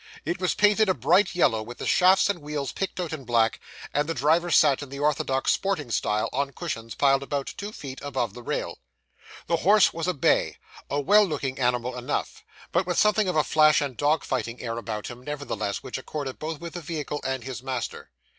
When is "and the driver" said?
3.93-4.49